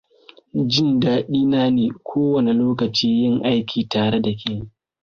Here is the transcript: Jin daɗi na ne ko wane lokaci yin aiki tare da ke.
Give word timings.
Jin 0.71 0.89
daɗi 1.01 1.41
na 1.51 1.61
ne 1.75 1.85
ko 2.07 2.19
wane 2.33 2.51
lokaci 2.61 3.07
yin 3.19 3.35
aiki 3.49 3.79
tare 3.91 4.17
da 4.25 4.31
ke. 4.41 4.53